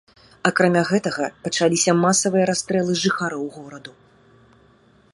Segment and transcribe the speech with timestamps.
[0.49, 3.93] Акрамя гэтага, пачаліся масавыя расстрэлы жыхароў гораду.